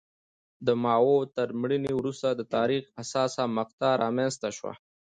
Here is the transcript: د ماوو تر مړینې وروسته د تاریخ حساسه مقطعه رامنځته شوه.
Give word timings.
د 0.65 0.67
ماوو 0.83 1.17
تر 1.35 1.47
مړینې 1.61 1.91
وروسته 1.99 2.27
د 2.33 2.41
تاریخ 2.55 2.83
حساسه 2.99 3.43
مقطعه 3.57 3.99
رامنځته 4.03 4.49
شوه. 4.57 4.73